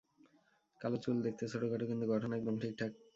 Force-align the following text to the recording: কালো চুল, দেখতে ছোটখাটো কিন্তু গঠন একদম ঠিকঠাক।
কালো 0.81 0.97
চুল, 1.03 1.17
দেখতে 1.25 1.43
ছোটখাটো 1.51 1.85
কিন্তু 1.87 2.05
গঠন 2.13 2.31
একদম 2.33 2.55
ঠিকঠাক। 2.61 2.91